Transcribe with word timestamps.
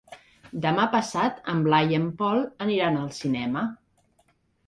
Demà 0.61 0.85
passat 0.93 1.43
en 1.53 1.59
Blai 1.67 1.93
i 1.95 1.99
en 1.99 2.09
Pol 2.21 2.41
aniran 2.67 2.99
al 3.01 3.13
cinema. 3.19 3.67